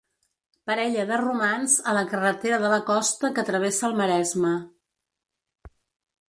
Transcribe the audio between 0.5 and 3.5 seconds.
Parella de romans a la carretera de la costa que